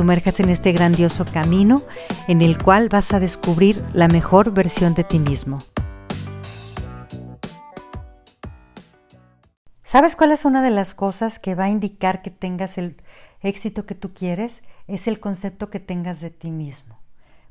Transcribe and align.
sumerjas 0.00 0.40
en 0.40 0.48
este 0.48 0.72
grandioso 0.72 1.26
camino 1.26 1.82
en 2.26 2.40
el 2.40 2.56
cual 2.56 2.88
vas 2.88 3.12
a 3.12 3.20
descubrir 3.20 3.84
la 3.92 4.08
mejor 4.08 4.50
versión 4.50 4.94
de 4.94 5.04
ti 5.04 5.18
mismo. 5.18 5.58
¿Sabes 9.82 10.16
cuál 10.16 10.32
es 10.32 10.46
una 10.46 10.62
de 10.62 10.70
las 10.70 10.94
cosas 10.94 11.38
que 11.38 11.54
va 11.54 11.64
a 11.64 11.68
indicar 11.68 12.22
que 12.22 12.30
tengas 12.30 12.78
el 12.78 12.96
éxito 13.42 13.84
que 13.84 13.94
tú 13.94 14.14
quieres? 14.14 14.62
Es 14.88 15.06
el 15.06 15.20
concepto 15.20 15.68
que 15.68 15.80
tengas 15.80 16.22
de 16.22 16.30
ti 16.30 16.50
mismo. 16.50 16.98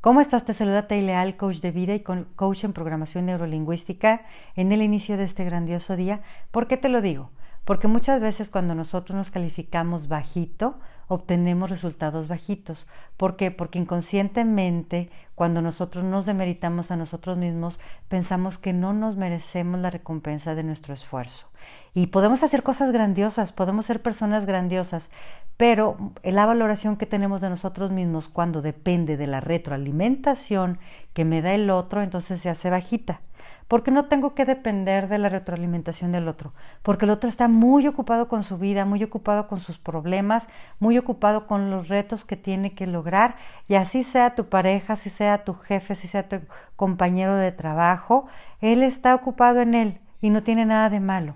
¿Cómo 0.00 0.22
estás? 0.22 0.46
Te 0.46 0.54
saluda 0.54 0.88
Teileal, 0.88 1.36
coach 1.36 1.58
de 1.58 1.70
vida 1.70 1.94
y 1.94 2.00
coach 2.00 2.64
en 2.64 2.72
programación 2.72 3.26
neurolingüística 3.26 4.22
en 4.56 4.72
el 4.72 4.80
inicio 4.80 5.18
de 5.18 5.24
este 5.24 5.44
grandioso 5.44 5.96
día. 5.96 6.22
¿Por 6.50 6.66
qué 6.66 6.78
te 6.78 6.88
lo 6.88 7.02
digo? 7.02 7.30
Porque 7.66 7.88
muchas 7.88 8.22
veces 8.22 8.48
cuando 8.48 8.74
nosotros 8.74 9.14
nos 9.14 9.30
calificamos 9.30 10.08
bajito, 10.08 10.78
obtenemos 11.08 11.70
resultados 11.70 12.28
bajitos. 12.28 12.86
¿Por 13.16 13.36
qué? 13.36 13.50
Porque 13.50 13.78
inconscientemente, 13.78 15.10
cuando 15.34 15.62
nosotros 15.62 16.04
nos 16.04 16.26
demeritamos 16.26 16.90
a 16.90 16.96
nosotros 16.96 17.36
mismos, 17.36 17.80
pensamos 18.08 18.58
que 18.58 18.72
no 18.72 18.92
nos 18.92 19.16
merecemos 19.16 19.80
la 19.80 19.90
recompensa 19.90 20.54
de 20.54 20.62
nuestro 20.62 20.94
esfuerzo. 20.94 21.50
Y 21.94 22.08
podemos 22.08 22.42
hacer 22.42 22.62
cosas 22.62 22.92
grandiosas, 22.92 23.52
podemos 23.52 23.86
ser 23.86 24.02
personas 24.02 24.46
grandiosas, 24.46 25.10
pero 25.56 25.96
la 26.22 26.46
valoración 26.46 26.96
que 26.96 27.06
tenemos 27.06 27.40
de 27.40 27.50
nosotros 27.50 27.90
mismos 27.90 28.28
cuando 28.28 28.62
depende 28.62 29.16
de 29.16 29.26
la 29.26 29.40
retroalimentación 29.40 30.78
que 31.14 31.24
me 31.24 31.42
da 31.42 31.54
el 31.54 31.70
otro, 31.70 32.02
entonces 32.02 32.40
se 32.40 32.48
hace 32.48 32.70
bajita 32.70 33.20
porque 33.68 33.90
no 33.90 34.06
tengo 34.06 34.34
que 34.34 34.44
depender 34.44 35.08
de 35.08 35.18
la 35.18 35.28
retroalimentación 35.28 36.12
del 36.12 36.28
otro, 36.28 36.52
porque 36.82 37.04
el 37.04 37.10
otro 37.10 37.28
está 37.28 37.48
muy 37.48 37.86
ocupado 37.86 38.28
con 38.28 38.42
su 38.42 38.58
vida, 38.58 38.84
muy 38.84 39.02
ocupado 39.04 39.48
con 39.48 39.60
sus 39.60 39.78
problemas, 39.78 40.48
muy 40.78 40.98
ocupado 40.98 41.46
con 41.46 41.70
los 41.70 41.88
retos 41.88 42.24
que 42.24 42.36
tiene 42.36 42.74
que 42.74 42.86
lograr, 42.86 43.36
y 43.68 43.74
así 43.74 44.02
sea 44.02 44.34
tu 44.34 44.48
pareja, 44.48 44.96
si 44.96 45.10
sea 45.10 45.44
tu 45.44 45.54
jefe, 45.54 45.94
si 45.94 46.08
sea 46.08 46.28
tu 46.28 46.40
compañero 46.76 47.36
de 47.36 47.52
trabajo, 47.52 48.26
él 48.60 48.82
está 48.82 49.14
ocupado 49.14 49.60
en 49.60 49.74
él 49.74 50.00
y 50.20 50.30
no 50.30 50.42
tiene 50.42 50.66
nada 50.66 50.90
de 50.90 51.00
malo. 51.00 51.34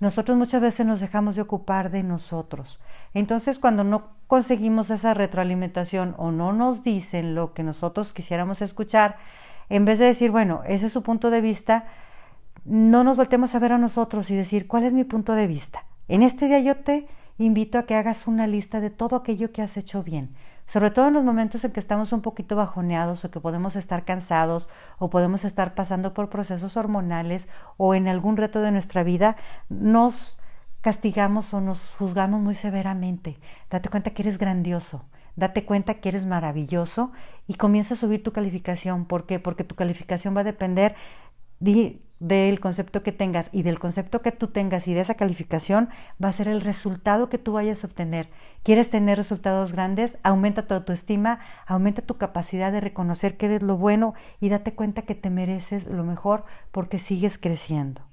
Nosotros 0.00 0.36
muchas 0.36 0.62
veces 0.62 0.86
nos 0.86 1.00
dejamos 1.00 1.36
de 1.36 1.42
ocupar 1.42 1.90
de 1.90 2.02
nosotros. 2.02 2.80
Entonces, 3.12 3.58
cuando 3.58 3.84
no 3.84 4.08
conseguimos 4.26 4.88
esa 4.88 5.12
retroalimentación 5.12 6.14
o 6.16 6.30
no 6.30 6.52
nos 6.52 6.82
dicen 6.82 7.34
lo 7.34 7.52
que 7.52 7.62
nosotros 7.62 8.14
quisiéramos 8.14 8.62
escuchar, 8.62 9.18
en 9.70 9.84
vez 9.86 9.98
de 9.98 10.04
decir, 10.06 10.30
bueno, 10.30 10.62
ese 10.66 10.86
es 10.86 10.92
su 10.92 11.02
punto 11.02 11.30
de 11.30 11.40
vista, 11.40 11.86
no 12.64 13.04
nos 13.04 13.16
voltemos 13.16 13.54
a 13.54 13.58
ver 13.58 13.72
a 13.72 13.78
nosotros 13.78 14.30
y 14.30 14.36
decir, 14.36 14.66
¿cuál 14.66 14.84
es 14.84 14.92
mi 14.92 15.04
punto 15.04 15.34
de 15.34 15.46
vista? 15.46 15.86
En 16.08 16.22
este 16.22 16.46
día 16.46 16.60
yo 16.60 16.76
te 16.76 17.06
invito 17.38 17.78
a 17.78 17.86
que 17.86 17.94
hagas 17.94 18.26
una 18.26 18.46
lista 18.46 18.80
de 18.80 18.90
todo 18.90 19.16
aquello 19.16 19.52
que 19.52 19.62
has 19.62 19.76
hecho 19.76 20.02
bien, 20.02 20.34
sobre 20.66 20.90
todo 20.90 21.08
en 21.08 21.14
los 21.14 21.24
momentos 21.24 21.64
en 21.64 21.70
que 21.70 21.80
estamos 21.80 22.12
un 22.12 22.20
poquito 22.20 22.56
bajoneados 22.56 23.24
o 23.24 23.30
que 23.30 23.40
podemos 23.40 23.76
estar 23.76 24.04
cansados 24.04 24.68
o 24.98 25.08
podemos 25.08 25.44
estar 25.44 25.74
pasando 25.74 26.14
por 26.14 26.28
procesos 26.28 26.76
hormonales 26.76 27.48
o 27.76 27.94
en 27.94 28.08
algún 28.08 28.36
reto 28.36 28.60
de 28.60 28.72
nuestra 28.72 29.04
vida, 29.04 29.36
nos 29.68 30.40
castigamos 30.80 31.54
o 31.54 31.60
nos 31.60 31.94
juzgamos 31.94 32.40
muy 32.40 32.54
severamente. 32.54 33.38
Date 33.70 33.88
cuenta 33.88 34.10
que 34.10 34.22
eres 34.22 34.38
grandioso, 34.38 35.04
date 35.40 35.64
cuenta 35.64 35.94
que 35.94 36.10
eres 36.10 36.26
maravilloso 36.26 37.10
y 37.48 37.54
comienza 37.54 37.94
a 37.94 37.96
subir 37.96 38.22
tu 38.22 38.32
calificación. 38.32 39.06
¿Por 39.06 39.26
qué? 39.26 39.40
Porque 39.40 39.64
tu 39.64 39.74
calificación 39.74 40.36
va 40.36 40.42
a 40.42 40.44
depender 40.44 40.94
del 41.58 42.60
concepto 42.60 43.02
que 43.02 43.12
tengas 43.12 43.48
y 43.52 43.62
del 43.62 43.78
concepto 43.78 44.20
que 44.20 44.32
tú 44.32 44.48
tengas 44.48 44.86
y 44.86 44.94
de 44.94 45.00
esa 45.00 45.14
calificación 45.14 45.88
va 46.22 46.28
a 46.28 46.32
ser 46.32 46.48
el 46.48 46.60
resultado 46.60 47.30
que 47.30 47.38
tú 47.38 47.52
vayas 47.54 47.82
a 47.82 47.86
obtener. 47.86 48.28
¿Quieres 48.62 48.90
tener 48.90 49.16
resultados 49.16 49.72
grandes? 49.72 50.18
Aumenta 50.22 50.66
tu 50.66 50.74
autoestima, 50.74 51.40
aumenta 51.66 52.02
tu 52.02 52.18
capacidad 52.18 52.70
de 52.70 52.80
reconocer 52.80 53.36
que 53.38 53.46
eres 53.46 53.62
lo 53.62 53.78
bueno 53.78 54.14
y 54.40 54.50
date 54.50 54.74
cuenta 54.74 55.02
que 55.02 55.14
te 55.14 55.30
mereces 55.30 55.86
lo 55.86 56.04
mejor 56.04 56.44
porque 56.70 56.98
sigues 56.98 57.38
creciendo. 57.38 58.09